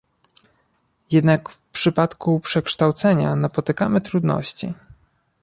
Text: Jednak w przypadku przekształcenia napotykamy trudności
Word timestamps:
Jednak 1.11 1.49
w 1.49 1.61
przypadku 1.63 2.39
przekształcenia 2.39 3.35
napotykamy 3.35 4.01
trudności 4.01 4.73